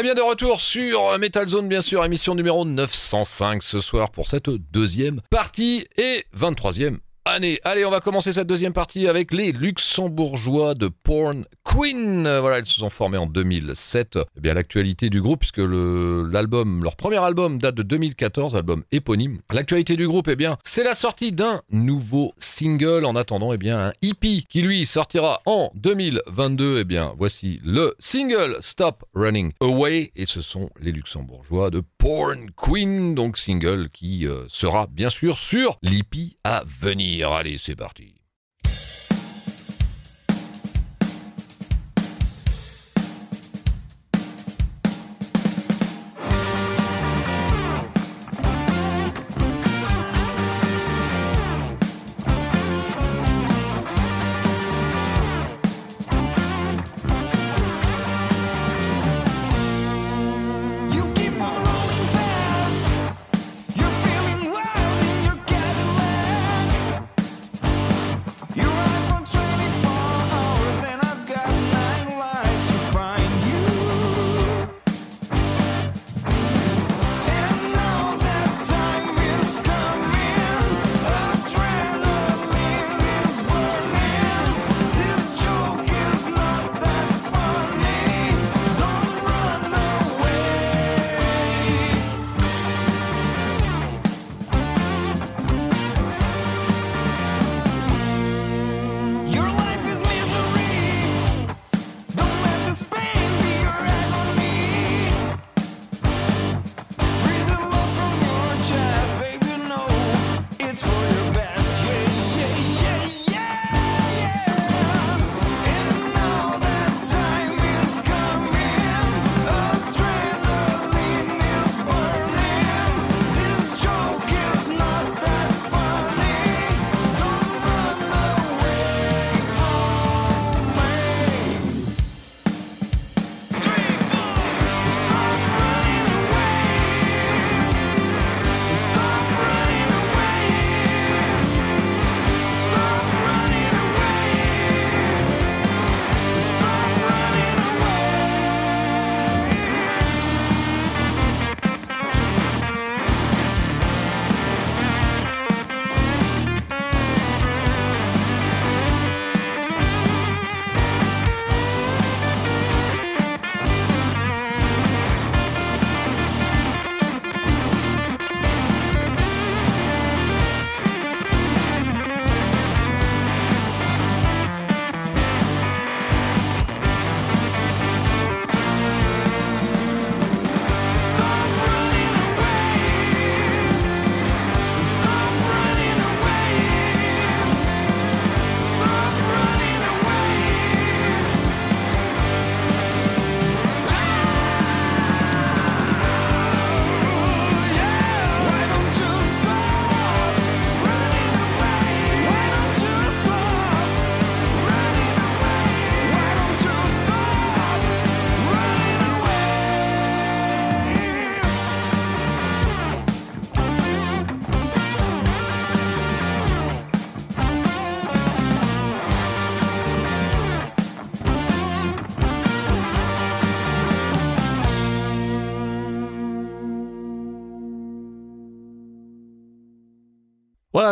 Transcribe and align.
Eh 0.00 0.02
bien 0.02 0.14
de 0.14 0.22
retour 0.22 0.62
sur 0.62 1.18
Metal 1.18 1.46
Zone 1.46 1.68
bien 1.68 1.82
sûr, 1.82 2.02
émission 2.02 2.34
numéro 2.34 2.64
905 2.64 3.62
ce 3.62 3.82
soir 3.82 4.10
pour 4.10 4.28
cette 4.28 4.48
deuxième 4.48 5.20
partie 5.28 5.86
et 5.98 6.24
23e 6.34 7.00
année. 7.24 7.58
Allez, 7.64 7.84
on 7.84 7.90
va 7.90 8.00
commencer 8.00 8.32
cette 8.32 8.46
deuxième 8.46 8.72
partie 8.72 9.06
avec 9.06 9.32
les 9.32 9.52
luxembourgeois 9.52 10.74
de 10.74 10.88
Porn 10.88 11.44
Queen. 11.64 12.22
Voilà, 12.22 12.58
ils 12.58 12.64
se 12.64 12.74
sont 12.74 12.88
formés 12.88 13.18
en 13.18 13.26
2007. 13.26 14.18
Eh 14.36 14.40
bien, 14.40 14.54
l'actualité 14.54 15.10
du 15.10 15.20
groupe, 15.20 15.40
puisque 15.40 15.58
l'album, 15.58 16.82
leur 16.82 16.96
premier 16.96 17.18
album 17.18 17.58
date 17.58 17.74
de 17.74 17.82
2014, 17.82 18.56
album 18.56 18.84
éponyme. 18.92 19.40
L'actualité 19.52 19.96
du 19.96 20.06
groupe, 20.06 20.28
eh 20.28 20.36
bien, 20.36 20.56
c'est 20.64 20.84
la 20.84 20.94
sortie 20.94 21.32
d'un 21.32 21.62
nouveau 21.70 22.32
single. 22.38 23.04
En 23.04 23.16
attendant, 23.16 23.52
eh 23.52 23.58
bien, 23.58 23.78
un 23.78 23.92
EP 24.02 24.42
qui 24.48 24.62
lui 24.62 24.86
sortira 24.86 25.42
en 25.46 25.70
2022. 25.74 26.78
Eh 26.80 26.84
bien, 26.84 27.14
voici 27.18 27.60
le 27.64 27.94
single 27.98 28.56
Stop 28.60 29.04
Running 29.14 29.52
Away. 29.60 30.12
Et 30.16 30.26
ce 30.26 30.40
sont 30.40 30.70
les 30.80 30.92
luxembourgeois 30.92 31.70
de 31.70 31.82
Porn 31.98 32.50
Queen, 32.56 33.14
donc 33.14 33.36
single 33.36 33.88
qui 33.90 34.26
euh, 34.26 34.44
sera 34.48 34.86
bien 34.86 35.10
sûr 35.10 35.38
sur 35.38 35.78
l'EP 35.82 36.36
à 36.44 36.64
venir. 36.80 37.09
Allez, 37.22 37.58
c'est 37.58 37.76
parti. 37.76 38.19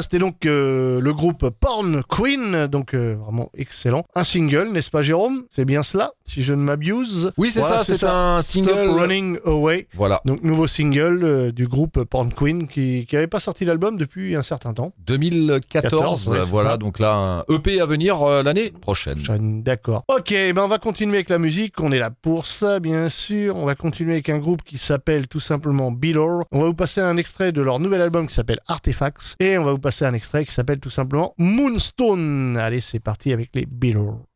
C'était 0.02 0.18
donc 0.18 0.46
euh, 0.46 1.00
le 1.00 1.12
groupe 1.12 1.50
Porn 1.50 2.02
Queen, 2.08 2.66
donc 2.66 2.94
euh, 2.94 3.16
vraiment 3.20 3.50
excellent. 3.54 4.04
Un 4.14 4.24
single, 4.24 4.68
n'est-ce 4.70 4.90
pas 4.90 5.02
Jérôme? 5.02 5.44
C'est 5.50 5.64
bien 5.64 5.82
cela, 5.82 6.12
si 6.28 6.42
je 6.42 6.52
ne 6.52 6.62
m'abuse. 6.62 7.32
Oui, 7.36 7.50
c'est 7.50 7.62
ça, 7.62 7.82
c'est 7.84 8.04
un 8.04 8.42
single. 8.42 8.68
Stop 8.68 9.00
Running 9.00 9.38
Away. 9.44 9.88
Voilà. 9.94 10.20
Donc 10.24 10.42
nouveau 10.42 10.66
single 10.66 11.20
euh, 11.24 11.52
du 11.52 11.66
groupe 11.66 12.04
Porn 12.04 12.32
Queen 12.32 12.68
qui 12.68 13.06
n'avait 13.12 13.26
pas 13.26 13.40
sorti 13.40 13.64
l'album 13.64 13.96
depuis 13.96 14.36
un 14.36 14.42
certain 14.42 14.74
temps. 14.74 14.92
2014, 15.06 16.34
voilà, 16.50 16.76
donc 16.76 16.98
là 16.98 17.14
un 17.14 17.54
EP 17.54 17.80
à 17.80 17.86
venir 17.86 18.24
l'année 18.42 18.70
prochaine. 18.70 19.18
D'accord. 19.62 20.04
Ok, 20.08 20.30
ben 20.30 20.58
on 20.58 20.68
va 20.68 20.78
continuer 20.78 21.16
avec 21.16 21.28
la 21.30 21.38
musique, 21.38 21.80
on 21.80 21.92
est 21.92 21.98
là 21.98 22.10
pour 22.10 22.46
ça 22.46 22.80
bien 22.80 23.08
sûr. 23.08 23.56
On 23.56 23.64
va 23.64 23.74
continuer 23.74 24.12
avec 24.12 24.28
un 24.28 24.38
groupe 24.38 24.62
qui 24.62 24.78
s'appelle 24.78 25.28
tout 25.28 25.40
simplement 25.40 25.90
Beeler. 25.90 26.44
On 26.52 26.60
va 26.60 26.66
vous 26.66 26.74
passer 26.74 27.00
un 27.00 27.16
extrait 27.16 27.52
de 27.52 27.62
leur 27.62 27.78
nouvel 27.78 28.02
album 28.02 28.28
qui 28.28 28.34
s'appelle 28.34 28.60
Artifacts 28.68 29.36
et 29.40 29.58
on 29.58 29.64
va 29.64 29.72
vous 29.72 29.78
passer 29.78 30.04
un 30.04 30.14
extrait 30.14 30.44
qui 30.44 30.52
s'appelle 30.52 30.80
tout 30.80 30.90
simplement 30.90 31.34
Moonstone. 31.38 32.56
Allez, 32.56 32.80
c'est 32.80 33.00
parti 33.00 33.32
avec 33.32 33.50
les 33.54 33.66
Beatles. 33.66 34.27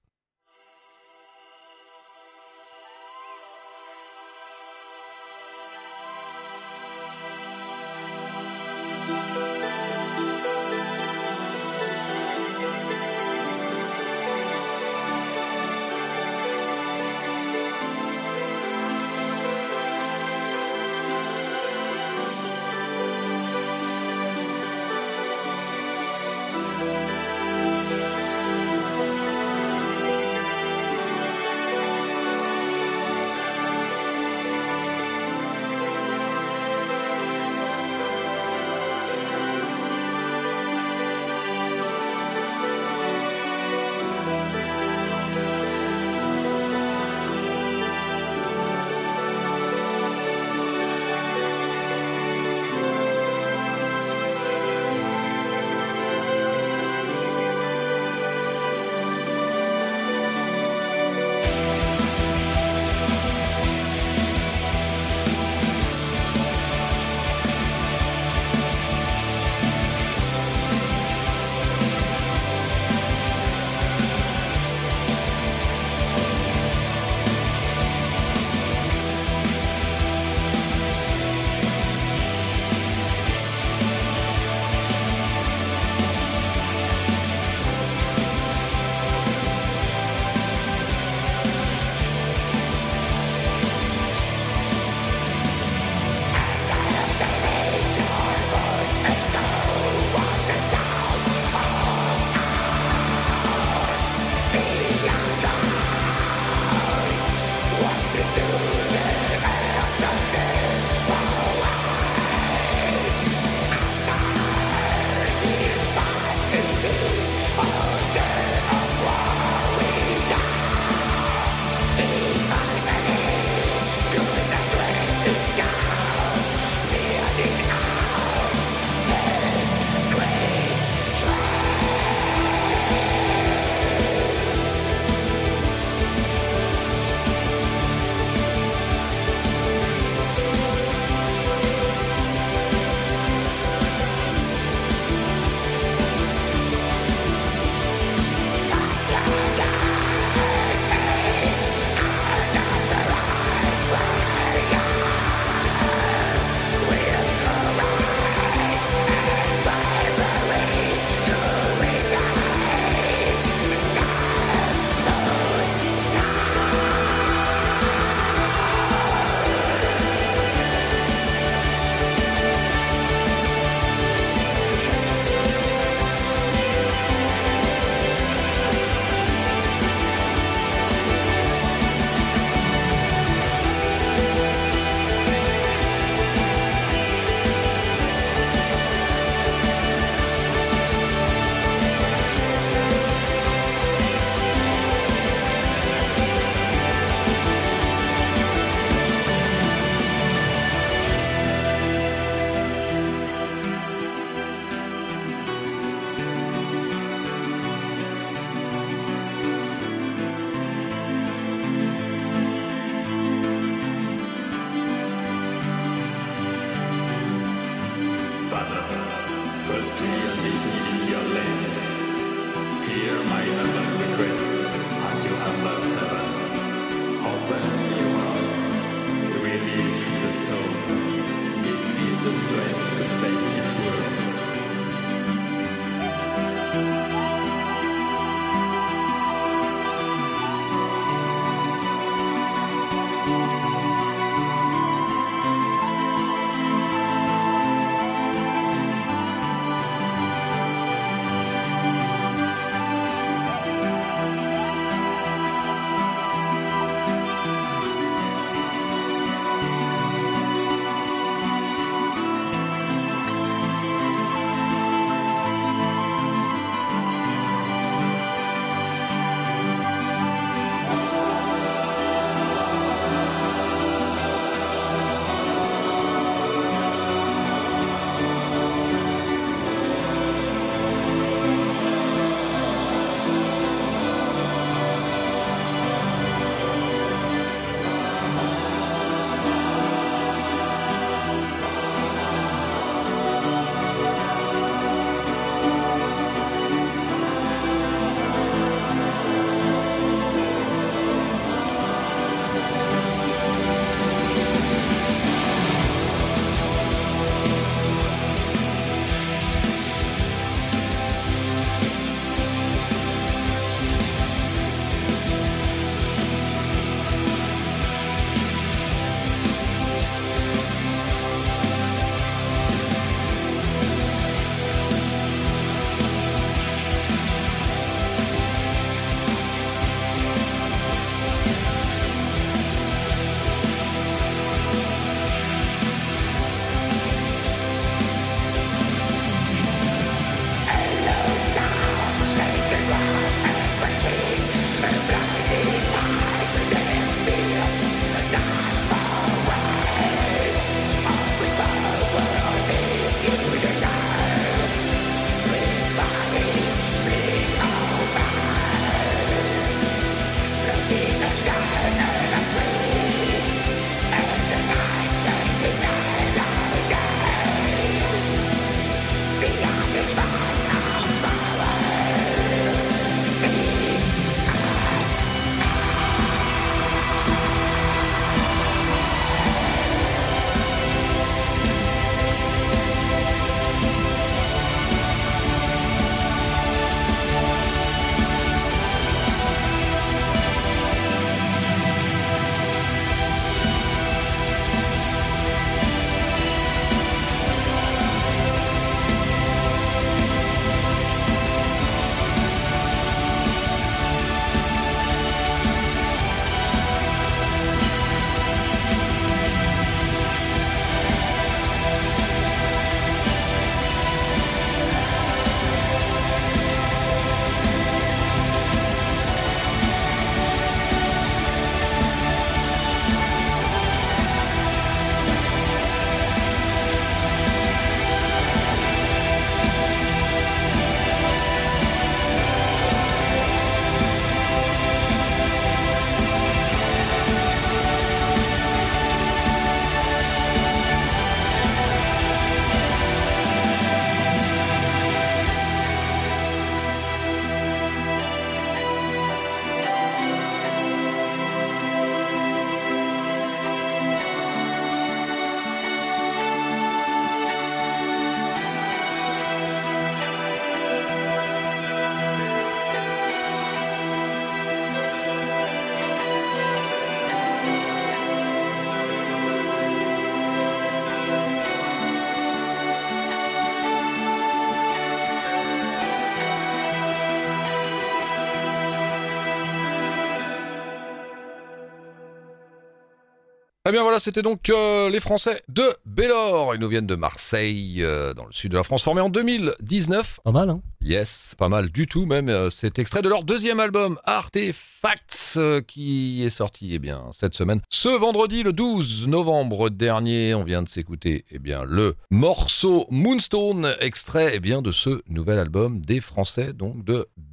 Eh 483.93 483.95
bien 483.95 484.05
voilà, 484.05 484.19
c'était 484.19 484.41
donc 484.41 484.71
euh, 484.71 485.11
les 485.11 485.21
Français 485.21 485.63
de 485.69 485.83
Bellor. 486.07 486.75
Ils 486.75 486.81
nous 486.81 486.89
viennent 486.89 487.07
de 487.07 487.15
Marseille, 487.15 487.97
euh, 487.99 488.33
dans 488.33 488.47
le 488.47 488.53
sud 488.53 488.73
de 488.73 488.79
la 488.79 488.85
France, 488.85 489.03
formés 489.03 489.21
en 489.21 489.29
2019. 489.29 490.41
Pas 490.43 490.51
mal, 490.51 490.71
hein 490.71 490.81
Yes, 491.03 491.55
pas 491.59 491.69
mal 491.69 491.91
du 491.91 492.07
tout 492.07 492.25
même. 492.25 492.49
Euh, 492.49 492.71
C'est 492.71 492.99
extrait 492.99 493.21
de 493.21 493.29
leur 493.29 493.45
deuxième 493.45 493.81
album, 493.81 494.19
Artefacts, 494.25 495.59
qui 495.87 496.43
est 496.43 496.49
sorti 496.49 496.93
eh 496.95 496.99
bien, 496.99 497.27
cette 497.33 497.53
semaine. 497.53 497.83
Ce 497.91 498.09
vendredi, 498.09 498.63
le 498.63 498.73
12 498.73 499.29
novembre 499.29 499.91
dernier, 499.91 500.55
on 500.55 500.65
vient 500.65 500.83
de 500.83 500.89
s'écouter 500.89 501.45
eh 501.51 501.59
bien, 501.59 501.85
le 501.85 502.17
morceau 502.31 503.05
Moonstone, 503.11 503.95
extrait 504.01 504.53
eh 504.55 504.61
bien, 504.61 504.81
de 504.81 504.91
ce 504.91 505.21
nouvel 505.29 505.59
album 505.59 506.01
des 506.01 506.21
Français, 506.21 506.73
donc 506.73 507.05
de 507.05 507.29
Bellor, 507.37 507.52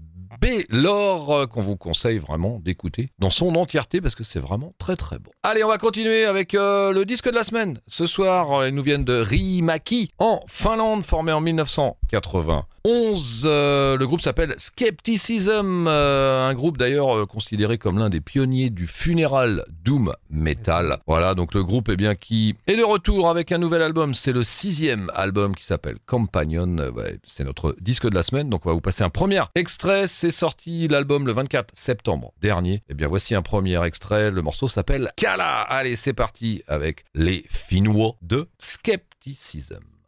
euh, 1.31 1.47
qu'on 1.47 1.61
vous 1.61 1.77
conseille 1.77 2.17
vraiment 2.17 2.59
d'écouter 2.59 3.11
dans 3.19 3.29
son 3.29 3.55
entièreté 3.55 4.01
parce 4.01 4.15
que 4.15 4.23
c'est 4.23 4.39
vraiment 4.39 4.73
très 4.77 4.95
très 4.95 5.19
bon. 5.19 5.31
Allez, 5.43 5.63
on 5.63 5.67
va 5.67 5.77
continuer 5.77 6.25
avec 6.25 6.53
euh, 6.53 6.91
le 6.91 7.05
disque 7.05 7.29
de 7.29 7.35
la 7.35 7.43
semaine. 7.43 7.79
Ce 7.87 8.05
soir, 8.05 8.51
euh, 8.51 8.69
ils 8.69 8.75
nous 8.75 8.83
viennent 8.83 9.05
de 9.05 9.13
Riihimäki 9.13 10.11
en 10.19 10.41
Finlande, 10.47 11.03
formé 11.05 11.31
en 11.31 11.41
1980. 11.41 12.65
11. 12.83 13.43
euh, 13.45 13.97
le 13.97 14.07
groupe 14.07 14.21
s'appelle 14.21 14.55
Skepticism, 14.57 15.85
euh, 15.87 16.47
un 16.47 16.53
groupe 16.53 16.77
d'ailleurs 16.77 17.15
euh, 17.15 17.25
considéré 17.25 17.77
comme 17.77 17.97
l'un 17.97 18.09
des 18.09 18.21
pionniers 18.21 18.69
du 18.69 18.87
funéral 18.87 19.65
doom 19.83 20.13
metal. 20.29 20.99
Voilà, 21.07 21.35
donc 21.35 21.53
le 21.53 21.63
groupe 21.63 21.89
est 21.89 21.95
bien 21.95 22.15
qui 22.15 22.55
est 22.67 22.75
de 22.75 22.83
retour 22.83 23.29
avec 23.29 23.51
un 23.51 23.57
nouvel 23.57 23.81
album. 23.81 24.13
C'est 24.13 24.31
le 24.31 24.43
sixième 24.43 25.11
album 25.13 25.55
qui 25.55 25.65
s'appelle 25.65 25.97
Companion. 26.05 26.75
C'est 27.23 27.43
notre 27.43 27.75
disque 27.81 28.09
de 28.09 28.15
la 28.15 28.23
semaine, 28.23 28.49
donc 28.49 28.65
on 28.65 28.69
va 28.69 28.73
vous 28.73 28.81
passer 28.81 29.03
un 29.03 29.09
premier 29.09 29.43
extrait. 29.55 30.07
C'est 30.07 30.31
sorti 30.31 30.87
l'album 30.87 31.25
le 31.25 31.33
24 31.33 31.71
septembre 31.73 32.33
dernier. 32.41 32.83
Et 32.89 32.93
bien 32.93 33.07
voici 33.07 33.35
un 33.35 33.41
premier 33.41 33.83
extrait. 33.83 34.31
Le 34.31 34.41
morceau 34.41 34.67
s'appelle 34.67 35.11
Kala. 35.15 35.61
Allez, 35.61 35.95
c'est 35.95 36.13
parti 36.13 36.63
avec 36.67 37.03
les 37.13 37.45
Finnois 37.49 38.15
de 38.21 38.47
Skepticism. 38.59 39.98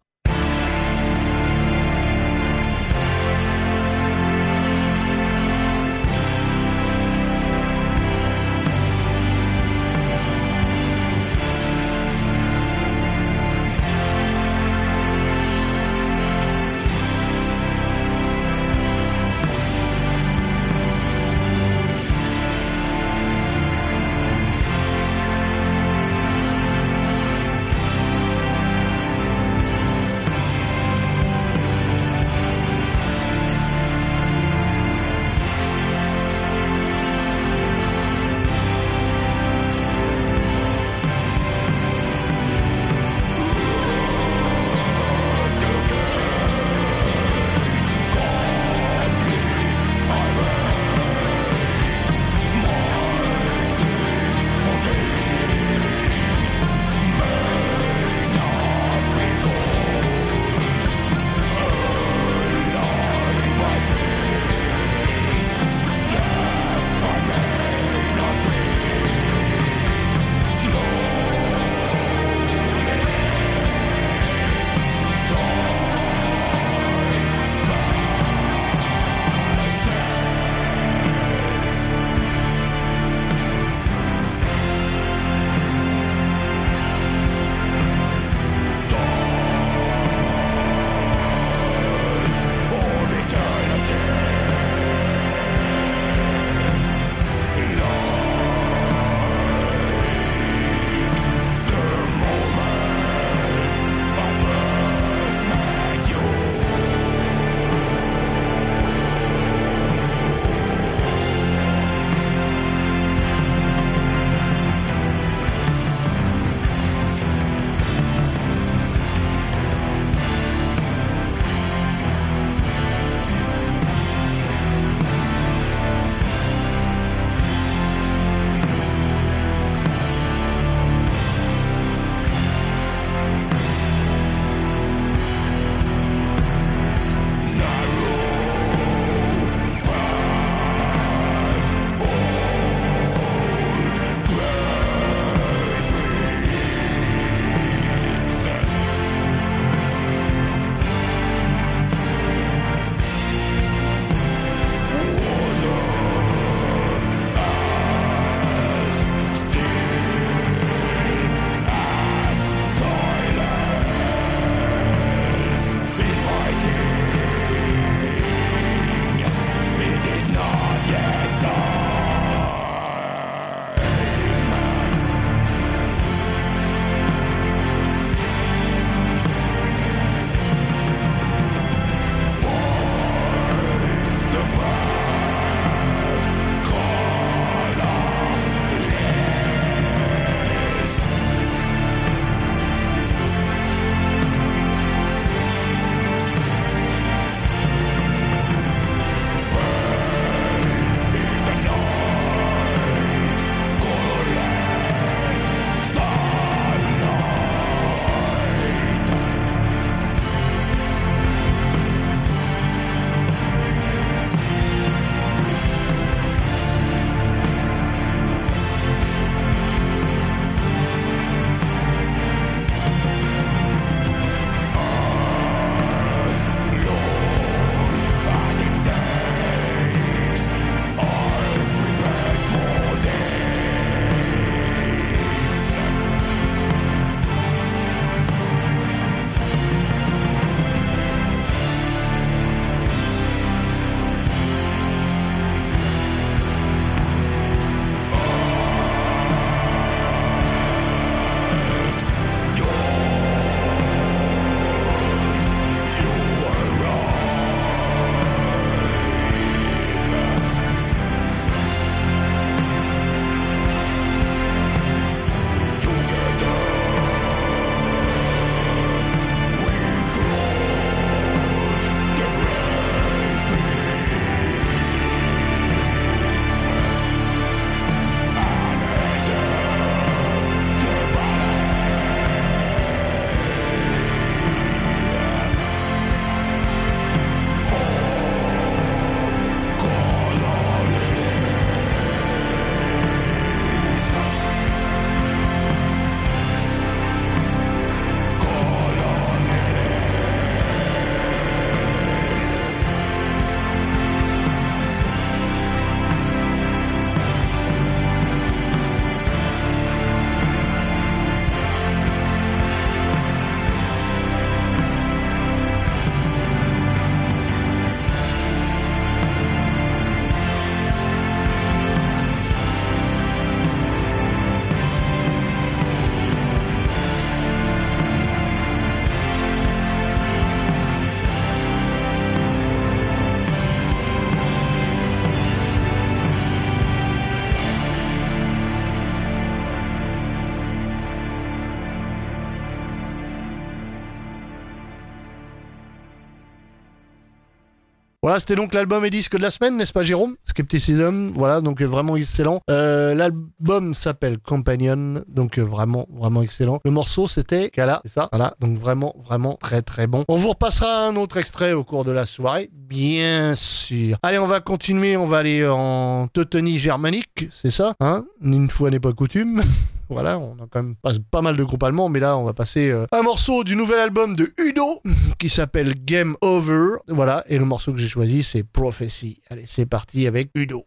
Voilà, 348.32 348.40
c'était 348.40 348.56
donc 348.56 348.74
l'album 348.74 349.04
et 349.04 349.10
disque 349.10 349.36
de 349.36 349.42
la 349.42 349.52
semaine, 349.52 349.76
n'est-ce 349.76 349.92
pas 349.92 350.06
Jérôme? 350.06 350.38
Skepticism, 350.46 351.34
voilà, 351.36 351.60
donc 351.60 351.82
vraiment 351.82 352.16
excellent. 352.16 352.62
Euh, 352.70 353.14
l'album 353.14 353.94
s'appelle 353.94 354.38
Companion, 354.38 355.26
donc 355.28 355.60
vraiment, 355.60 356.08
vraiment 356.10 356.42
excellent. 356.42 356.80
Le 356.86 356.92
morceau 356.92 357.28
c'était 357.28 357.70
Kala, 357.70 358.00
c'est 358.06 358.14
ça? 358.14 358.30
Voilà, 358.32 358.54
donc 358.62 358.80
vraiment, 358.80 359.14
vraiment 359.26 359.58
très 359.62 359.82
très 359.82 360.08
bon. 360.08 360.24
On 360.30 360.38
vous 360.38 360.52
repassera 360.52 361.08
un 361.08 361.18
autre 361.18 361.36
extrait 361.36 361.74
au 361.74 361.84
cours 361.84 362.06
de 362.06 362.12
la 362.12 362.26
soirée, 362.26 362.70
bien 362.72 363.54
sûr. 363.54 364.16
Allez, 364.24 364.40
on 364.40 364.48
va 364.48 364.62
continuer, 364.62 365.18
on 365.18 365.28
va 365.28 365.40
aller 365.40 365.68
en 365.68 366.28
Teutonie 366.32 366.80
germanique, 366.80 367.50
c'est 367.52 367.70
ça 367.70 367.96
Hein? 368.00 368.24
Une 368.42 368.70
fois 368.70 368.92
n'est 368.92 369.02
pas 369.02 369.12
coutume. 369.12 369.62
Voilà, 370.14 370.40
on 370.40 370.56
a 370.56 370.68
quand 370.70 370.84
même 370.84 370.96
pas, 370.96 371.14
pas 371.32 371.42
mal 371.42 371.56
de 371.56 371.64
groupes 371.64 371.84
allemands, 371.84 372.10
mais 372.10 372.20
là, 372.20 372.38
on 372.38 372.44
va 372.44 372.54
passer 372.54 372.92
euh, 372.92 373.06
un 373.12 373.22
morceau 373.22 373.64
du 373.64 373.76
nouvel 373.76 374.00
album 374.00 374.36
de 374.36 374.52
Udo 374.58 375.02
qui 375.40 375.50
s'appelle 375.50 375.94
Game 376.04 376.36
Over. 376.42 376.98
Voilà, 377.08 377.44
et 377.48 377.58
le 377.58 377.66
morceau 377.66 377.94
que 377.94 378.00
j'ai 378.00 378.10
choisi, 378.10 378.44
c'est 378.44 378.64
Prophecy. 378.64 379.42
Allez, 379.50 379.66
c'est 379.68 379.86
parti 379.86 380.28
avec 380.28 380.50
Udo. 380.56 380.86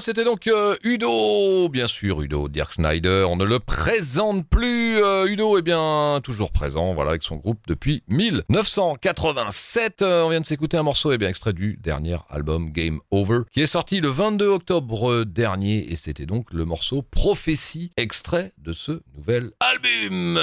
C'était 0.00 0.24
donc 0.24 0.46
euh, 0.46 0.76
Udo, 0.82 1.68
bien 1.68 1.86
sûr, 1.86 2.22
Udo, 2.22 2.48
Dirk 2.48 2.72
Schneider, 2.72 3.30
on 3.30 3.36
ne 3.36 3.44
le 3.44 3.58
présente 3.58 4.48
plus, 4.48 5.02
euh, 5.02 5.26
Udo. 5.26 5.58
Est 5.58 5.62
bien 5.62 6.20
toujours 6.22 6.52
présent, 6.52 6.94
voilà, 6.94 7.10
avec 7.10 7.22
son 7.22 7.36
groupe 7.36 7.58
depuis 7.66 8.02
1987, 8.08 10.02
euh, 10.02 10.22
on 10.24 10.30
vient 10.30 10.40
de 10.40 10.46
s'écouter 10.46 10.76
un 10.76 10.82
morceau, 10.82 11.10
et 11.10 11.16
eh 11.16 11.18
bien 11.18 11.28
extrait 11.28 11.52
du 11.52 11.78
dernier 11.82 12.16
album 12.30 12.70
Game 12.70 13.00
Over, 13.10 13.40
qui 13.52 13.60
est 13.60 13.66
sorti 13.66 14.00
le 14.00 14.08
22 14.08 14.46
octobre 14.46 15.24
dernier, 15.24 15.92
et 15.92 15.96
c'était 15.96 16.26
donc 16.26 16.46
le 16.52 16.64
morceau 16.64 17.02
Prophétie, 17.02 17.92
extrait 17.96 18.52
de 18.58 18.72
ce 18.72 19.02
nouvel 19.16 19.50
album. 19.60 20.38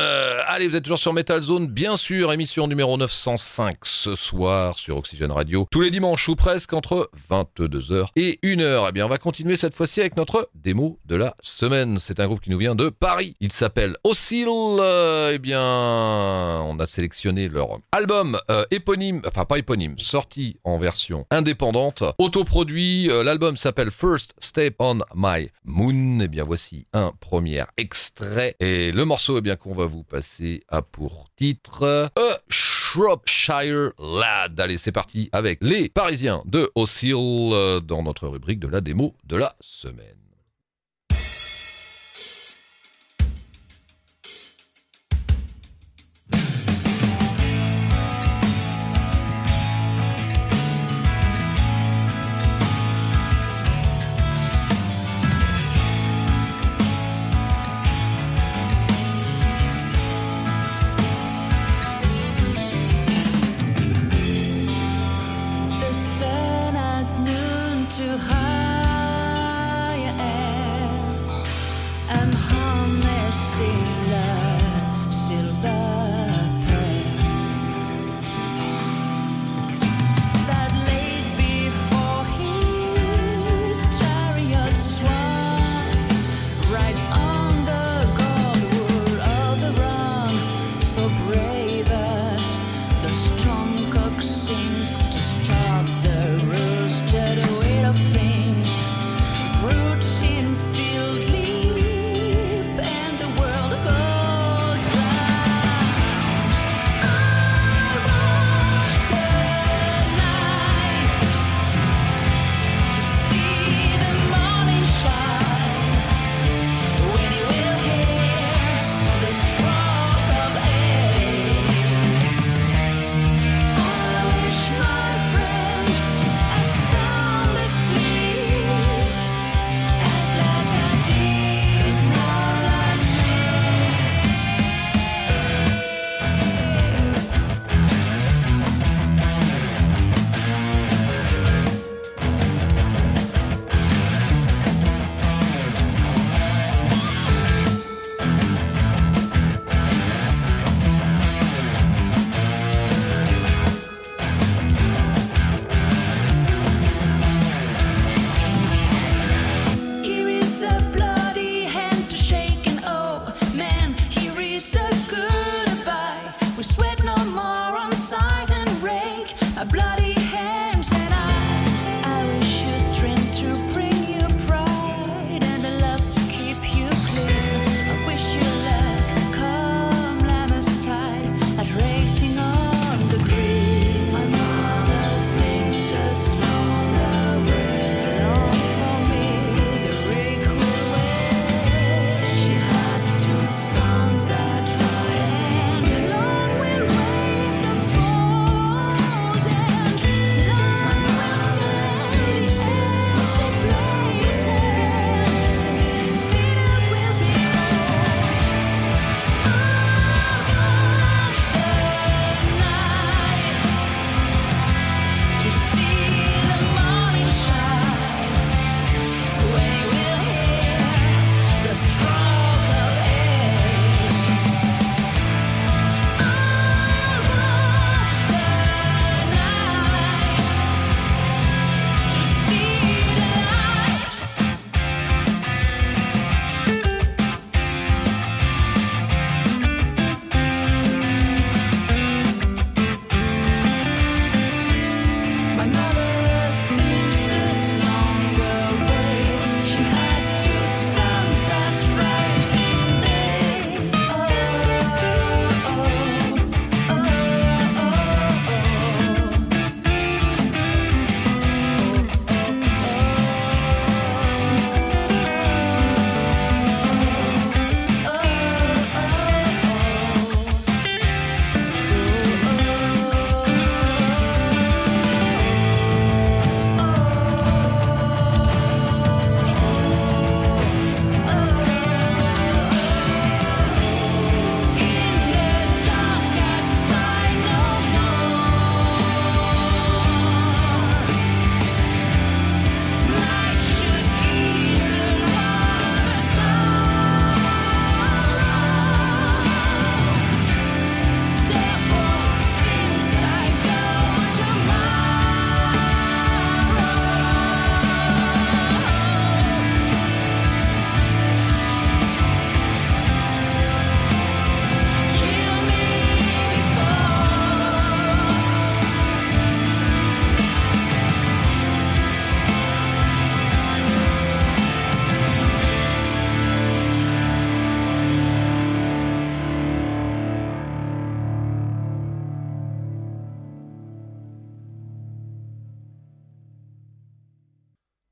allez, 0.48 0.68
vous 0.68 0.76
êtes 0.76 0.84
toujours 0.84 1.00
sur 1.00 1.14
Metal 1.14 1.40
Zone, 1.40 1.68
bien 1.68 1.96
sûr, 1.96 2.32
émission 2.32 2.68
numéro 2.68 2.98
905 2.98 3.78
ce 3.84 4.14
soir 4.14 4.78
sur 4.78 4.98
Oxygène 4.98 5.32
Radio, 5.32 5.68
tous 5.72 5.82
les 5.82 5.92
dimanches 5.92 6.30
ou 6.30 6.36
presque 6.36 6.74
entre 6.74 7.10
22h 7.32 8.08
et 8.16 8.40
1h, 8.44 8.86
eh 8.90 8.92
bien 8.92 9.06
on 9.06 9.10
va 9.10 9.18
continuer 9.18 9.47
cette 9.56 9.74
fois-ci 9.74 10.02
avec 10.02 10.18
notre 10.18 10.50
démo 10.56 11.00
de 11.06 11.16
la 11.16 11.36
semaine. 11.40 12.00
C'est 12.00 12.20
un 12.20 12.26
groupe 12.26 12.42
qui 12.42 12.50
nous 12.50 12.58
vient 12.58 12.76
de 12.76 12.90
Paris. 12.90 13.36
Il 13.40 13.52
s'appelle 13.52 13.96
Oscille. 14.04 14.48
Euh, 14.50 15.32
eh 15.34 15.40
bien, 15.40 15.62
on 15.62 16.78
a 16.80 16.86
sélectionné 16.86 17.48
leur 17.48 17.80
album 17.92 18.38
euh, 18.52 18.66
éponyme, 18.72 19.22
enfin 19.26 19.46
pas 19.46 19.58
éponyme, 19.58 19.98
sorti 19.98 20.58
en 20.64 20.78
version 20.80 21.26
indépendante, 21.32 22.04
autoproduit. 22.18 23.10
Euh, 23.10 23.24
l'album 23.24 23.58
s'appelle 23.58 23.92
First 23.92 24.34
Step 24.40 24.76
on 24.80 25.00
My 25.16 25.50
Moon. 25.64 26.20
Eh 26.22 26.28
bien, 26.28 26.44
voici 26.44 26.86
un 26.94 27.14
premier 27.20 27.64
extrait. 27.78 28.56
Et 28.60 28.92
le 28.92 29.06
morceau, 29.06 29.38
eh 29.38 29.42
bien, 29.42 29.56
qu'on 29.56 29.76
va 29.76 29.86
vous 29.86 30.04
passer 30.04 30.64
à 30.68 30.82
pour 30.82 31.30
titre 31.36 32.10
A 32.16 32.40
Shropshire 32.50 33.92
Lad. 34.00 34.60
Allez, 34.60 34.78
c'est 34.78 34.92
parti 34.92 35.30
avec 35.32 35.60
les 35.62 35.90
Parisiens 35.90 36.42
de 36.46 36.70
Oscille 36.76 37.14
dans 37.14 38.04
notre 38.04 38.28
rubrique 38.28 38.60
de 38.60 38.68
la 38.68 38.82
démo 38.82 39.16
de 39.26 39.37
la 39.38 39.56
semaine. 39.62 40.27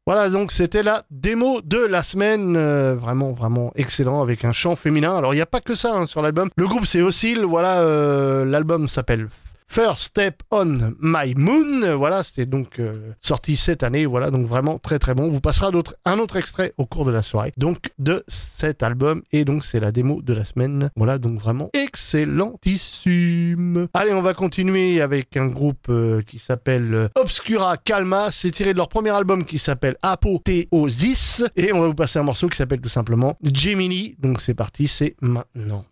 Voilà, 0.07 0.29
donc 0.29 0.51
c'était 0.51 0.83
la 0.83 1.03
démo 1.09 1.61
de 1.61 1.79
la 1.79 2.03
semaine, 2.03 2.55
euh, 2.55 2.95
vraiment, 2.95 3.33
vraiment 3.33 3.71
excellent, 3.73 4.21
avec 4.21 4.45
un 4.45 4.53
chant 4.53 4.75
féminin. 4.75 5.17
Alors, 5.17 5.33
il 5.33 5.37
n'y 5.37 5.41
a 5.41 5.47
pas 5.47 5.61
que 5.61 5.73
ça 5.73 5.95
hein, 5.95 6.05
sur 6.05 6.21
l'album. 6.21 6.49
Le 6.55 6.67
groupe, 6.67 6.85
c'est 6.85 7.01
Oscille, 7.01 7.43
voilà, 7.43 7.79
euh, 7.79 8.45
l'album 8.45 8.87
s'appelle 8.87 9.27
First 9.75 10.03
Step 10.03 10.41
on 10.51 10.93
My 11.01 11.33
Moon. 11.35 11.97
Voilà, 11.97 12.23
c'est 12.23 12.45
donc 12.45 12.79
euh, 12.79 13.11
sorti 13.19 13.57
cette 13.57 13.83
année. 13.83 14.05
Voilà, 14.05 14.31
donc 14.31 14.47
vraiment 14.47 14.79
très 14.79 14.99
très 14.99 15.13
bon. 15.13 15.23
On 15.23 15.31
vous 15.31 15.41
passera 15.41 15.69
un 16.05 16.17
autre 16.17 16.37
extrait 16.37 16.71
au 16.77 16.85
cours 16.85 17.03
de 17.03 17.11
la 17.11 17.21
soirée. 17.21 17.51
Donc 17.57 17.89
de 17.99 18.23
cet 18.29 18.83
album 18.83 19.21
et 19.33 19.43
donc 19.43 19.65
c'est 19.65 19.81
la 19.81 19.91
démo 19.91 20.21
de 20.21 20.31
la 20.31 20.45
semaine. 20.45 20.91
Voilà, 20.95 21.17
donc 21.17 21.41
vraiment 21.41 21.71
excellentissime. 21.73 23.89
Allez, 23.93 24.13
on 24.13 24.21
va 24.21 24.33
continuer 24.33 25.01
avec 25.01 25.35
un 25.35 25.47
groupe 25.47 25.87
euh, 25.89 26.21
qui 26.21 26.39
s'appelle 26.39 26.93
euh, 26.93 27.09
Obscura 27.15 27.75
Calma. 27.75 28.29
C'est 28.31 28.51
tiré 28.51 28.71
de 28.71 28.77
leur 28.77 28.87
premier 28.87 29.09
album 29.09 29.43
qui 29.43 29.59
s'appelle 29.59 29.97
Apothéosis 30.01 31.43
et 31.57 31.73
on 31.73 31.81
va 31.81 31.87
vous 31.87 31.95
passer 31.95 32.17
un 32.17 32.23
morceau 32.23 32.47
qui 32.47 32.55
s'appelle 32.55 32.79
tout 32.79 32.87
simplement 32.87 33.37
Gemini. 33.43 34.15
Donc 34.19 34.39
c'est 34.39 34.53
parti, 34.53 34.87
c'est 34.87 35.17
maintenant. 35.19 35.83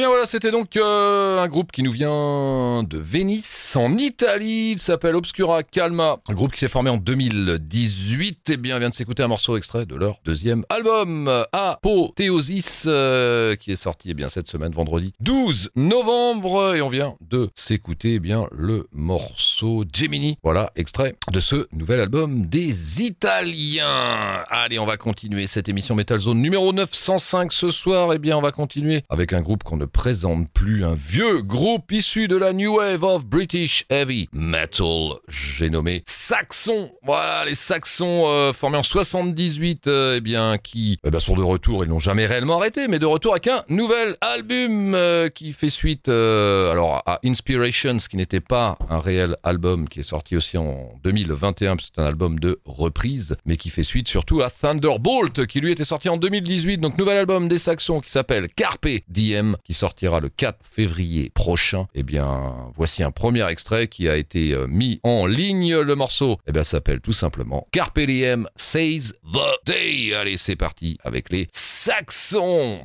Bien 0.00 0.08
voilà, 0.08 0.24
c'était 0.24 0.50
donc 0.50 0.78
euh, 0.78 1.38
un 1.38 1.46
groupe 1.46 1.72
qui 1.72 1.82
nous 1.82 1.90
vient 1.90 2.10
de 2.70 2.98
Venise, 2.98 3.74
en 3.76 3.96
Italie. 3.98 4.72
Il 4.72 4.78
s'appelle 4.78 5.16
Obscura 5.16 5.62
Calma. 5.62 6.18
Un 6.28 6.34
groupe 6.34 6.52
qui 6.52 6.60
s'est 6.60 6.68
formé 6.68 6.90
en 6.90 6.96
2018. 6.96 8.50
Et 8.50 8.56
bien, 8.56 8.78
vient 8.78 8.90
de 8.90 8.94
s'écouter 8.94 9.22
un 9.22 9.28
morceau 9.28 9.56
extrait 9.56 9.86
de 9.86 9.96
leur 9.96 10.20
deuxième 10.24 10.64
album, 10.68 11.28
Apothéosis, 11.52 12.84
euh, 12.86 13.56
qui 13.56 13.72
est 13.72 13.76
sorti 13.76 14.10
eh 14.10 14.14
bien 14.14 14.28
cette 14.28 14.46
semaine, 14.46 14.72
vendredi 14.72 15.12
12 15.20 15.70
novembre. 15.76 16.74
Et 16.76 16.82
on 16.82 16.88
vient 16.88 17.16
de 17.20 17.50
s'écouter 17.54 18.14
eh 18.14 18.20
bien 18.20 18.46
le 18.52 18.86
morceau 18.92 19.84
Gemini. 19.92 20.38
Voilà, 20.42 20.70
extrait 20.76 21.16
de 21.32 21.40
ce 21.40 21.66
nouvel 21.72 22.00
album 22.00 22.46
des 22.46 23.02
Italiens. 23.02 24.44
Allez, 24.48 24.78
on 24.78 24.86
va 24.86 24.96
continuer 24.96 25.46
cette 25.46 25.68
émission 25.68 25.94
Metal 25.94 26.18
Zone 26.18 26.40
numéro 26.40 26.72
905 26.72 27.52
ce 27.52 27.68
soir. 27.68 28.12
Et 28.12 28.16
eh 28.16 28.18
bien, 28.18 28.36
on 28.36 28.42
va 28.42 28.52
continuer 28.52 29.02
avec 29.08 29.32
un 29.32 29.42
groupe 29.42 29.64
qu'on 29.64 29.76
ne 29.76 29.86
présente 29.86 30.48
plus, 30.52 30.84
un 30.84 30.94
vieux 30.94 31.42
groupe 31.42 31.90
issu 31.92 32.28
de 32.28 32.36
la 32.36 32.52
New 32.60 32.76
Wave 32.76 33.02
of 33.04 33.24
British 33.24 33.86
Heavy 33.88 34.28
Metal. 34.34 35.14
J'ai 35.28 35.70
nommé 35.70 36.02
Saxon. 36.04 36.92
Voilà, 37.02 37.46
les 37.46 37.54
Saxons 37.54 38.24
euh, 38.26 38.52
formés 38.52 38.76
en 38.76 38.82
78, 38.82 39.86
euh, 39.86 40.16
eh 40.18 40.20
bien, 40.20 40.58
qui 40.58 40.98
eh 41.02 41.10
bien, 41.10 41.20
sont 41.20 41.34
de 41.36 41.42
retour. 41.42 41.86
Ils 41.86 41.88
n'ont 41.88 41.98
jamais 41.98 42.26
réellement 42.26 42.58
arrêté, 42.58 42.86
mais 42.86 42.98
de 42.98 43.06
retour 43.06 43.32
avec 43.32 43.46
un 43.46 43.64
nouvel 43.70 44.14
album 44.20 44.94
euh, 44.94 45.30
qui 45.30 45.54
fait 45.54 45.70
suite 45.70 46.10
alors 46.10 47.02
à 47.06 47.18
Inspirations, 47.24 47.96
qui 47.96 48.18
n'était 48.18 48.40
pas 48.40 48.76
un 48.90 49.00
réel 49.00 49.36
album, 49.42 49.88
qui 49.88 50.00
est 50.00 50.02
sorti 50.02 50.36
aussi 50.36 50.58
en 50.58 50.92
2021, 51.02 51.76
c'est 51.80 51.98
un 51.98 52.04
album 52.04 52.38
de 52.38 52.60
reprise, 52.66 53.38
mais 53.46 53.56
qui 53.56 53.70
fait 53.70 53.82
suite 53.82 54.08
surtout 54.08 54.42
à 54.42 54.50
Thunderbolt, 54.50 55.46
qui 55.46 55.62
lui 55.62 55.72
était 55.72 55.84
sorti 55.84 56.10
en 56.10 56.18
2018. 56.18 56.76
Donc, 56.76 56.98
nouvel 56.98 57.16
album 57.16 57.48
des 57.48 57.56
Saxons 57.56 58.00
qui 58.00 58.10
s'appelle 58.10 58.48
Carpe 58.54 58.86
Diem, 59.08 59.56
qui 59.64 59.72
sortira 59.72 60.20
le 60.20 60.28
4 60.28 60.58
février 60.62 61.30
prochain. 61.34 61.86
Eh 61.94 62.02
bien, 62.02 62.49
voici 62.76 63.02
un 63.02 63.10
premier 63.10 63.48
extrait 63.50 63.88
qui 63.88 64.08
a 64.08 64.16
été 64.16 64.52
euh, 64.52 64.66
mis 64.66 65.00
en 65.02 65.26
ligne. 65.26 65.76
Le 65.76 65.94
morceau, 65.94 66.38
eh 66.46 66.52
bien, 66.52 66.64
s'appelle 66.64 67.00
tout 67.00 67.12
simplement 67.12 67.66
Carpe 67.72 68.00
Diem 68.00 68.48
Says 68.56 69.12
the 69.32 69.66
Day. 69.66 70.14
Allez, 70.14 70.36
c'est 70.36 70.56
parti 70.56 70.98
avec 71.02 71.30
les 71.30 71.48
Saxons. 71.52 72.80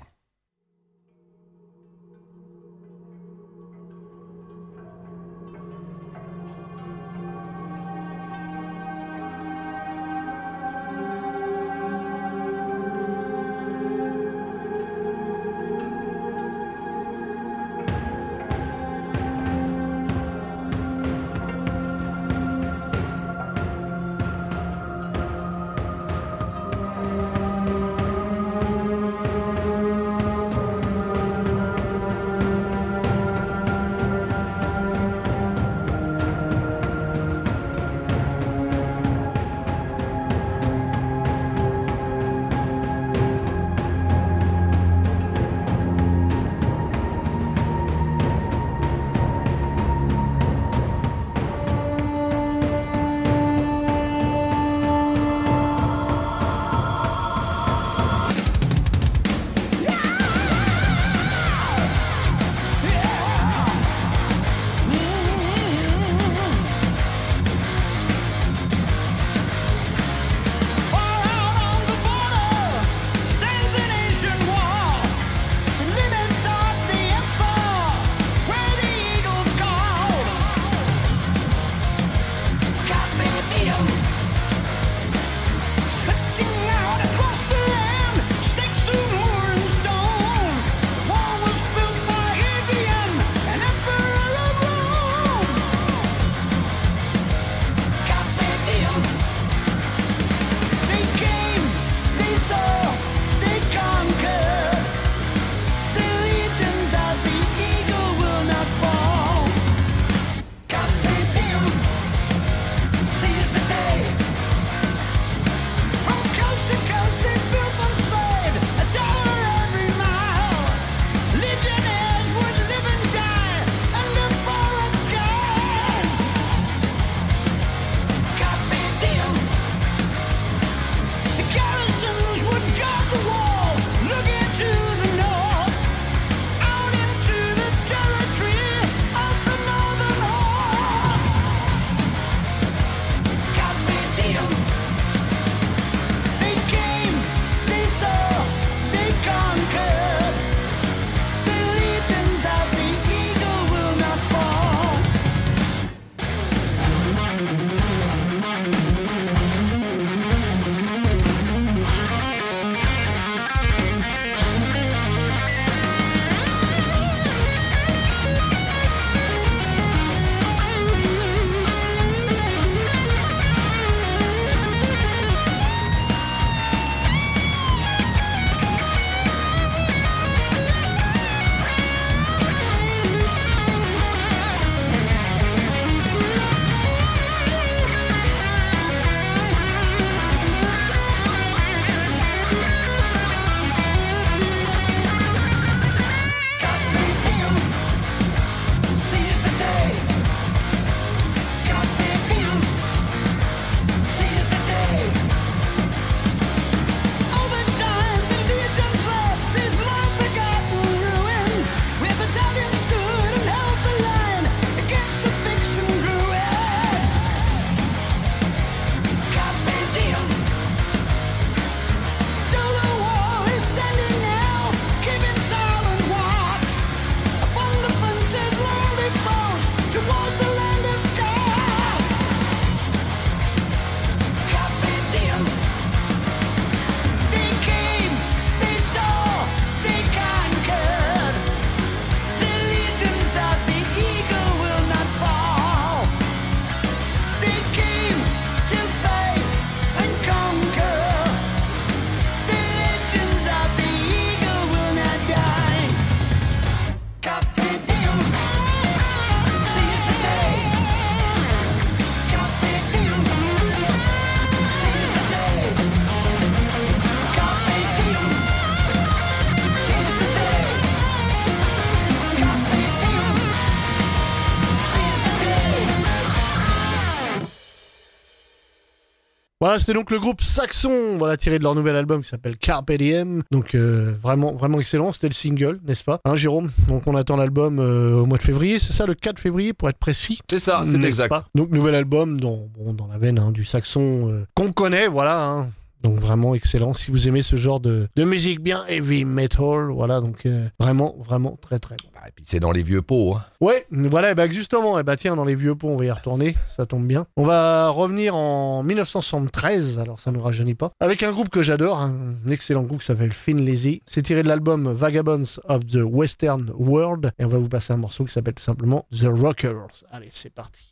Voilà, 279.75 279.81
c'était 279.83 279.93
donc 279.93 280.09
le 280.09 280.19
groupe 280.21 280.41
Saxon, 280.41 281.17
voilà, 281.17 281.35
tiré 281.35 281.59
de 281.59 281.63
leur 281.65 281.75
nouvel 281.75 281.97
album 281.97 282.21
qui 282.21 282.29
s'appelle 282.29 282.55
Carpe 282.55 282.93
Diem. 282.93 283.43
Donc 283.51 283.75
euh, 283.75 284.13
vraiment, 284.23 284.53
vraiment 284.53 284.79
excellent. 284.79 285.11
C'était 285.11 285.27
le 285.27 285.33
single, 285.33 285.81
n'est-ce 285.85 286.05
pas? 286.05 286.21
Hein, 286.23 286.37
Jérôme? 286.37 286.71
Donc 286.87 287.03
on 287.07 287.15
attend 287.17 287.35
l'album 287.35 287.79
euh, 287.79 288.21
au 288.21 288.25
mois 288.25 288.37
de 288.37 288.43
février, 288.43 288.79
c'est 288.79 288.93
ça, 288.93 289.05
le 289.05 289.15
4 289.15 289.37
février 289.37 289.73
pour 289.73 289.89
être 289.89 289.97
précis? 289.97 290.39
C'est 290.49 290.59
ça, 290.59 290.83
c'est 290.85 290.93
N'est-ce 290.93 291.07
exact. 291.09 291.27
pas? 291.27 291.43
Donc 291.55 291.71
nouvel 291.71 291.93
album 291.93 292.39
dans, 292.39 292.69
bon, 292.77 292.93
dans 292.93 293.07
la 293.07 293.17
veine 293.17 293.37
hein, 293.37 293.51
du 293.51 293.65
Saxon 293.65 294.29
euh, 294.29 294.45
qu'on 294.55 294.71
connaît, 294.71 295.07
voilà. 295.07 295.43
hein. 295.43 295.67
Donc 296.05 296.19
vraiment 296.19 296.53
excellent. 296.53 296.93
Si 296.93 297.09
vous 297.09 297.27
aimez 297.27 297.41
ce 297.41 297.55
genre 297.55 297.79
de, 297.79 298.07
de 298.15 298.23
musique 298.25 298.59
bien 298.61 298.85
heavy 298.87 299.25
metal, 299.25 299.87
voilà, 299.89 300.21
donc 300.21 300.45
euh, 300.45 300.67
vraiment, 300.79 301.15
vraiment 301.25 301.57
très 301.59 301.79
très 301.79 301.95
bon. 301.95 302.07
Bah, 302.13 302.21
et 302.27 302.31
puis 302.31 302.45
c'est 302.47 302.59
dans 302.59 302.71
les 302.71 302.83
vieux 302.83 303.01
pots. 303.01 303.33
hein. 303.33 303.41
Ouais, 303.59 303.87
voilà, 303.89 304.29
et 304.29 304.35
bah 304.35 304.47
justement, 304.47 304.99
et 304.99 305.03
bah 305.03 305.17
tiens, 305.17 305.35
dans 305.35 305.45
les 305.45 305.55
vieux 305.55 305.73
ponts, 305.73 305.89
on 305.89 305.97
va 305.97 306.05
y 306.05 306.11
retourner, 306.11 306.55
ça 306.77 306.85
tombe 306.85 307.07
bien. 307.07 307.25
On 307.37 307.43
va 307.43 307.89
revenir 307.89 308.35
en 308.35 308.83
1973, 308.83 309.97
alors 309.97 310.19
ça 310.19 310.29
ne 310.29 310.37
nous 310.37 310.43
rajeunit 310.43 310.75
pas, 310.75 310.91
avec 310.99 311.23
un 311.23 311.31
groupe 311.31 311.49
que 311.49 311.63
j'adore, 311.63 311.97
un 311.99 312.13
excellent 312.51 312.83
groupe 312.83 312.99
qui 312.99 313.07
s'appelle 313.07 313.33
Finn 313.33 313.65
Lazy. 313.65 314.03
C'est 314.05 314.21
tiré 314.21 314.43
de 314.43 314.47
l'album 314.47 314.93
Vagabonds 314.93 315.59
of 315.67 315.87
the 315.87 316.03
Western 316.03 316.71
World, 316.77 317.31
et 317.39 317.45
on 317.45 317.49
va 317.49 317.57
vous 317.57 317.67
passer 317.67 317.93
un 317.93 317.97
morceau 317.97 318.25
qui 318.25 318.31
s'appelle 318.31 318.53
tout 318.53 318.63
simplement 318.63 319.07
The 319.11 319.25
Rockers. 319.25 320.03
Allez, 320.11 320.29
c'est 320.31 320.53
parti. 320.53 320.83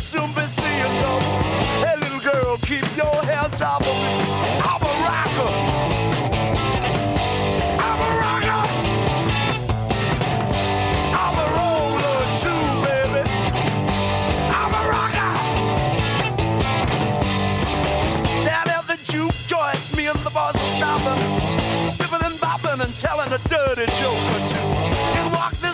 Soon 0.00 0.32
be 0.34 0.46
seeing 0.46 1.00
double. 1.00 1.20
Hey, 1.82 1.96
little 1.96 2.20
girl, 2.20 2.56
keep 2.58 2.84
your 2.96 3.22
hands 3.24 3.60
off 3.60 3.80
of 3.80 3.86
me. 3.86 3.92
I'm 4.62 4.82
a 4.82 4.92
rocker. 5.06 5.50
I'm 7.86 8.00
a 8.06 8.10
rocker. 8.22 8.62
I'm 11.24 11.36
a 11.38 11.46
roller 11.58 12.20
too, 12.42 12.64
baby. 12.86 13.22
I'm 14.60 14.72
a 14.74 14.82
rocker. 14.92 15.32
Down 18.44 18.68
at 18.68 18.84
the 18.86 18.98
juke 19.04 19.34
joint, 19.46 19.96
me 19.96 20.06
and 20.06 20.18
the 20.20 20.30
boss 20.30 20.54
are 20.54 20.76
stopping 20.76 21.58
bipping 21.98 22.24
and 22.24 22.34
bopping 22.36 22.84
and 22.84 22.98
telling 22.98 23.32
a 23.32 23.38
dirty 23.48 23.86
joke 23.92 24.14
or 24.14 24.46
two. 24.46 24.77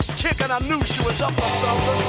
This 0.05 0.21
chick 0.21 0.39
and 0.41 0.51
I 0.51 0.59
knew 0.59 0.83
she 0.83 1.03
was 1.03 1.19
up 1.19 1.33
for 1.33 1.49
something. 1.49 2.01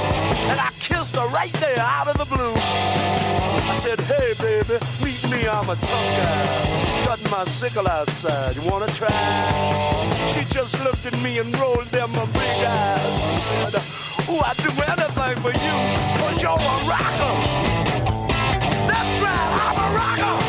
And 0.51 0.59
I 0.59 0.69
kissed 0.79 1.15
her 1.15 1.27
right 1.29 1.51
there 1.53 1.79
out 1.79 2.07
of 2.07 2.17
the 2.19 2.25
blue. 2.25 2.53
I 2.53 3.73
said, 3.73 3.99
hey 4.01 4.35
baby, 4.37 4.77
meet 5.03 5.23
me, 5.31 5.47
I'm 5.47 5.67
a 5.67 5.75
tough 5.75 6.07
guy. 6.17 7.05
Cutting 7.05 7.31
my 7.31 7.43
sickle 7.45 7.87
outside, 7.87 8.55
you 8.55 8.61
wanna 8.69 8.85
try? 8.93 9.09
She 10.29 10.45
just 10.45 10.77
looked 10.83 11.07
at 11.07 11.19
me 11.23 11.39
and 11.39 11.49
rolled 11.57 11.87
them 11.87 12.11
her 12.11 12.27
big 12.27 12.65
eyes 12.65 13.23
and 13.23 13.39
said, 13.39 13.73
oh, 14.29 14.43
I'd 14.45 14.57
do 14.57 14.69
anything 14.93 15.41
for 15.41 15.53
you, 15.57 15.77
cause 16.21 16.39
you're 16.39 16.51
a 16.51 16.77
rocker. 16.85 17.33
That's 18.85 19.19
right, 19.21 19.49
I'm 19.65 19.75
a 19.75 19.95
rocker. 19.97 20.46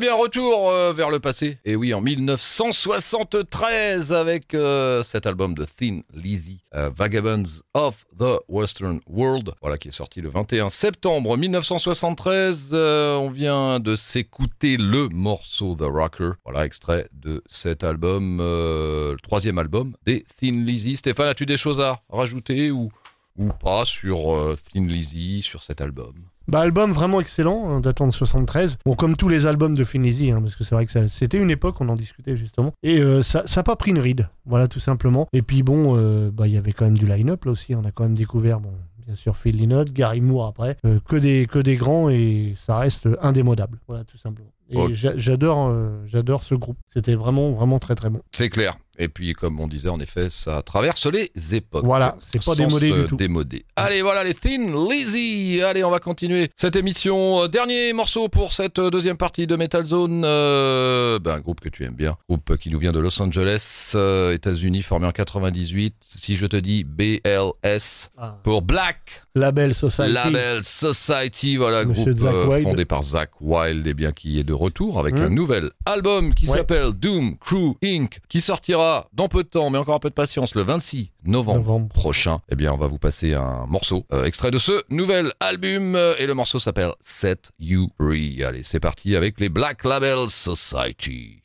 Bien, 0.00 0.14
retour 0.14 0.70
euh, 0.70 0.92
vers 0.92 1.10
le 1.10 1.20
passé. 1.20 1.58
Et 1.66 1.76
oui, 1.76 1.92
en 1.92 2.00
1973, 2.00 4.14
avec 4.14 4.54
euh, 4.54 5.02
cet 5.02 5.26
album 5.26 5.54
de 5.54 5.66
Thin 5.66 6.00
Lizzy, 6.14 6.64
euh, 6.74 6.88
Vagabonds 6.96 7.60
of 7.74 8.06
the 8.18 8.40
Western 8.48 9.00
World, 9.06 9.52
voilà, 9.60 9.76
qui 9.76 9.88
est 9.88 9.92
sorti 9.92 10.22
le 10.22 10.30
21 10.30 10.70
septembre 10.70 11.36
1973. 11.36 12.70
on 12.72 13.30
vient 13.30 13.78
de 13.78 13.94
s'écouter 13.94 14.78
le 14.78 15.10
morceau 15.10 15.74
The 15.74 15.82
Rocker, 15.82 16.30
voilà, 16.44 16.64
extrait 16.64 17.06
de 17.12 17.42
cet 17.46 17.84
album, 17.84 18.38
le 18.38 19.18
troisième 19.22 19.58
album 19.58 19.94
des 20.06 20.24
Thin 20.40 20.64
Lizzy. 20.64 20.96
Stéphane, 20.96 21.28
as-tu 21.28 21.44
des 21.44 21.58
choses 21.58 21.80
à 21.80 22.00
rajouter 22.08 22.70
ou, 22.70 22.90
ou 23.36 23.48
pas 23.48 23.84
sur 23.84 24.54
Thin 24.72 24.86
Lizzy, 24.86 25.42
sur 25.42 25.62
cet 25.62 25.82
album? 25.82 26.14
Bah, 26.50 26.60
album 26.60 26.92
vraiment 26.92 27.20
excellent, 27.20 27.70
hein, 27.70 27.80
datant 27.80 28.06
de 28.06 28.12
73. 28.12 28.78
Bon, 28.84 28.94
comme 28.94 29.16
tous 29.16 29.28
les 29.28 29.46
albums 29.46 29.74
de 29.74 29.84
Finlizzy, 29.84 30.30
hein, 30.32 30.40
parce 30.40 30.56
que 30.56 30.64
c'est 30.64 30.74
vrai 30.74 30.84
que 30.84 31.08
c'était 31.08 31.38
une 31.38 31.50
époque, 31.50 31.80
on 31.80 31.88
en 31.88 31.94
discutait 31.94 32.36
justement. 32.36 32.72
Et 32.82 32.98
euh, 32.98 33.22
ça 33.22 33.44
n'a 33.54 33.62
pas 33.62 33.76
pris 33.76 33.92
une 33.92 33.98
ride, 33.98 34.28
voilà, 34.46 34.68
tout 34.68 34.80
simplement. 34.80 35.28
Et 35.32 35.42
puis 35.42 35.62
bon, 35.62 35.96
euh, 35.96 36.30
bah, 36.32 36.48
il 36.48 36.54
y 36.54 36.56
avait 36.56 36.72
quand 36.72 36.84
même 36.84 36.98
du 36.98 37.06
line-up 37.06 37.44
là 37.44 37.52
aussi. 37.52 37.74
On 37.74 37.84
a 37.84 37.92
quand 37.92 38.02
même 38.02 38.16
découvert, 38.16 38.60
bon, 38.60 38.72
bien 39.06 39.14
sûr, 39.14 39.36
Phil 39.36 39.56
Lynott, 39.56 39.92
Gary 39.92 40.20
Moore 40.20 40.46
après, 40.46 40.76
euh, 40.84 40.98
que, 41.06 41.16
des, 41.16 41.46
que 41.46 41.60
des 41.60 41.76
grands 41.76 42.10
et 42.10 42.54
ça 42.66 42.78
reste 42.78 43.08
indémodable, 43.22 43.78
voilà, 43.86 44.04
tout 44.04 44.18
simplement. 44.18 44.50
Et 44.72 44.94
j'adore, 44.94 45.74
j'adore 46.06 46.44
ce 46.44 46.54
groupe. 46.54 46.78
C'était 46.94 47.16
vraiment, 47.16 47.50
vraiment 47.50 47.80
très, 47.80 47.96
très 47.96 48.08
bon. 48.08 48.20
C'est 48.30 48.50
clair. 48.50 48.76
Et 48.98 49.08
puis, 49.08 49.32
comme 49.32 49.60
on 49.60 49.68
disait, 49.68 49.88
en 49.88 50.00
effet, 50.00 50.28
ça 50.28 50.62
traverse 50.62 51.06
les 51.06 51.30
époques. 51.54 51.84
Voilà, 51.84 52.16
c'est 52.32 52.44
pas 52.44 52.54
démodé 52.54 52.90
du 52.90 53.06
tout. 53.06 53.16
Démodé. 53.16 53.64
Allez, 53.76 54.02
voilà 54.02 54.24
les 54.24 54.34
Thin 54.34 54.72
Lizzy. 54.88 55.62
Allez, 55.62 55.84
on 55.84 55.90
va 55.90 56.00
continuer 56.00 56.50
cette 56.56 56.76
émission. 56.76 57.46
Dernier 57.48 57.92
morceau 57.92 58.28
pour 58.28 58.52
cette 58.52 58.78
deuxième 58.80 59.16
partie 59.16 59.46
de 59.46 59.56
Metal 59.56 59.84
Zone. 59.86 60.22
Euh, 60.24 61.18
ben, 61.18 61.36
un 61.36 61.40
groupe 61.40 61.60
que 61.60 61.68
tu 61.68 61.84
aimes 61.84 61.94
bien. 61.94 62.16
Groupe 62.28 62.56
qui 62.58 62.70
nous 62.70 62.78
vient 62.78 62.92
de 62.92 62.98
Los 62.98 63.20
Angeles, 63.22 63.92
euh, 63.94 64.34
États-Unis, 64.34 64.82
formé 64.82 65.06
en 65.06 65.12
98. 65.12 65.94
Si 66.00 66.36
je 66.36 66.46
te 66.46 66.56
dis 66.56 66.84
BLS 66.84 68.10
ah. 68.18 68.38
pour 68.42 68.62
Black. 68.62 69.22
Label 69.34 69.74
Society. 69.74 70.12
Label 70.12 70.64
Society, 70.64 71.56
voilà, 71.56 71.84
groupe 71.84 72.08
euh, 72.08 72.62
fondé 72.62 72.84
par 72.84 73.02
Zach 73.02 73.30
Wild 73.40 73.86
et 73.86 73.94
bien 73.94 74.12
qui 74.12 74.40
est 74.40 74.44
de 74.44 74.52
retour 74.52 74.98
avec 74.98 75.14
mmh. 75.14 75.22
un 75.22 75.30
nouvel 75.30 75.70
album 75.86 76.34
qui 76.34 76.46
s'appelle 76.46 76.90
Doom 76.92 77.36
Crew 77.38 77.76
Inc. 77.84 78.18
qui 78.28 78.40
sortira 78.40 78.79
dans 79.12 79.28
peu 79.28 79.42
de 79.42 79.48
temps, 79.48 79.70
mais 79.70 79.78
encore 79.78 79.94
un 79.94 80.00
peu 80.00 80.08
de 80.08 80.14
patience, 80.14 80.54
le 80.54 80.62
26 80.62 81.10
novembre, 81.24 81.88
prochain, 81.88 82.38
eh 82.50 82.56
bien, 82.56 82.72
on 82.72 82.76
va 82.76 82.86
vous 82.86 82.98
passer 82.98 83.34
un 83.34 83.66
morceau 83.66 84.04
euh, 84.12 84.24
extrait 84.24 84.50
de 84.50 84.58
ce 84.58 84.82
nouvel 84.90 85.32
album 85.40 85.96
et 86.18 86.26
le 86.26 86.34
morceau 86.34 86.58
s'appelle 86.58 86.92
Set 87.00 87.50
You 87.58 87.88
Free. 88.00 88.42
Allez, 88.44 88.62
c'est 88.62 88.80
parti 88.80 89.16
avec 89.16 89.40
les 89.40 89.48
Black 89.48 89.84
Label 89.84 90.28
Society. 90.28 91.42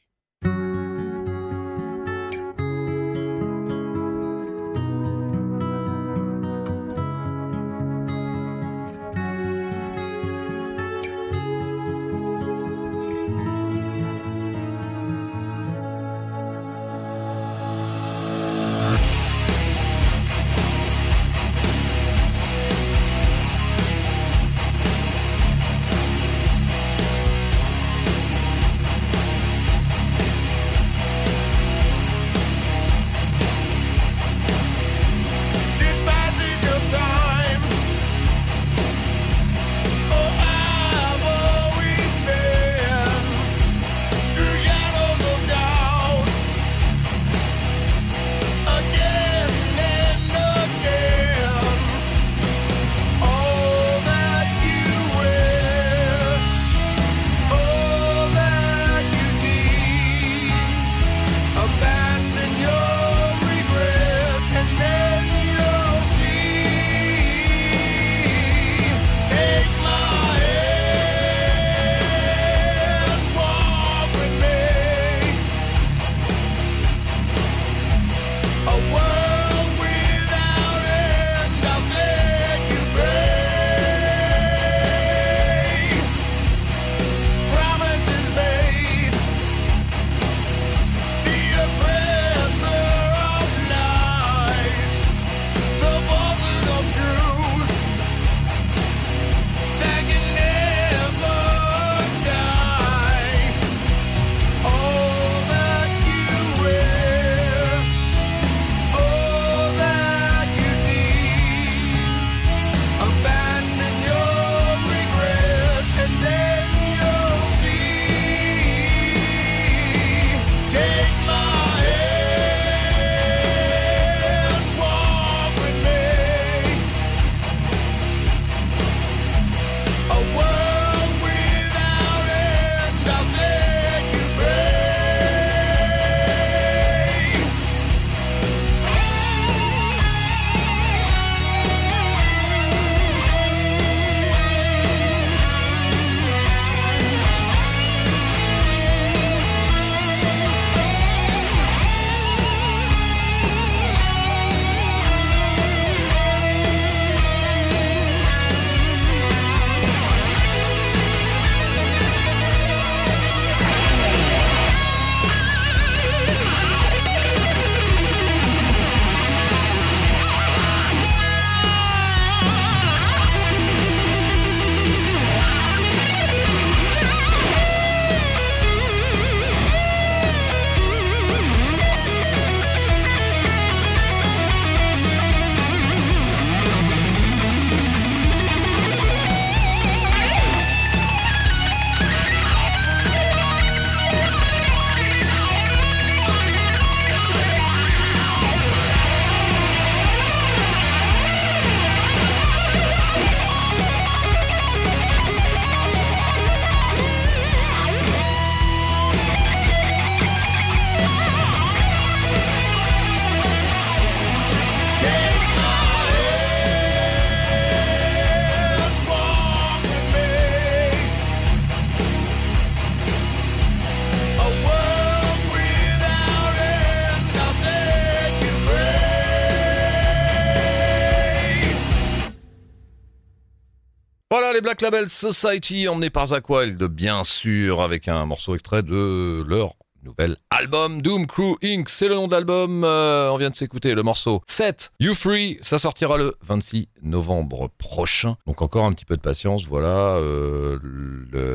Black 234.65 234.81
Label 234.81 235.07
Society 235.07 235.87
emmenés 235.87 236.09
par 236.09 236.25
Zach 236.25 236.49
Wild, 236.49 236.81
bien 236.85 237.23
sûr, 237.23 237.83
avec 237.83 238.07
un 238.07 238.25
morceau 238.25 238.55
extrait 238.55 238.81
de 238.81 239.45
leur 239.47 239.75
nouvel 240.03 240.37
album 240.49 241.03
Doom 241.03 241.27
Crew 241.27 241.55
Inc. 241.63 241.87
C'est 241.87 242.07
le 242.07 242.15
nom 242.15 242.25
de 242.25 242.31
l'album. 242.31 242.83
Euh, 242.83 243.29
on 243.31 243.37
vient 243.37 243.51
de 243.51 243.55
s'écouter 243.55 243.93
le 243.93 244.01
morceau 244.01 244.41
7 244.47 244.89
You 244.99 245.13
Free. 245.13 245.59
Ça 245.61 245.77
sortira 245.77 246.17
le 246.17 246.33
26 246.41 246.89
novembre 247.03 247.69
prochain. 247.77 248.37
Donc 248.47 248.63
encore 248.63 248.85
un 248.85 248.91
petit 248.93 249.05
peu 249.05 249.15
de 249.15 249.21
patience. 249.21 249.65
Voilà. 249.65 250.15
Euh, 250.17 250.79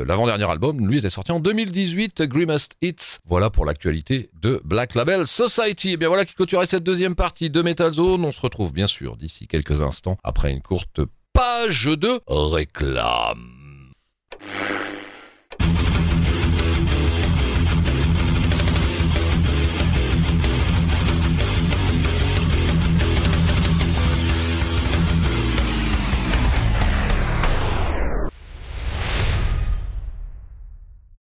l'avant-dernier 0.07 0.49
album, 0.49 0.87
lui, 0.87 0.99
était 0.99 1.09
sorti 1.09 1.33
en 1.33 1.41
2018, 1.41 2.21
Grimmest 2.23 2.77
Hits. 2.81 3.19
Voilà 3.27 3.49
pour 3.49 3.65
l'actualité 3.65 4.29
de 4.41 4.61
Black 4.63 4.95
Label 4.95 5.27
Society. 5.27 5.89
Et 5.89 5.93
eh 5.93 5.97
bien 5.97 6.07
voilà 6.07 6.23
qui 6.23 6.33
clôturait 6.33 6.65
cette 6.65 6.83
deuxième 6.83 7.15
partie 7.15 7.49
de 7.49 7.61
Metal 7.61 7.91
Zone. 7.91 8.23
On 8.23 8.31
se 8.31 8.39
retrouve 8.39 8.71
bien 8.71 8.87
sûr 8.87 9.17
d'ici 9.17 9.49
quelques 9.49 9.81
instants 9.81 10.15
après 10.23 10.53
une 10.53 10.61
courte 10.61 11.01
page 11.33 11.85
de 11.85 12.21
réclame. 12.27 13.93